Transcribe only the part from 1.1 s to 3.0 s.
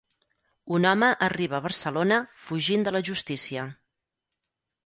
arriba a Barcelona fugint de